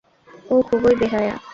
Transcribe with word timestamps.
ও 0.45 0.55
খুবই 0.61 0.93
বেহায়া। 0.99 1.35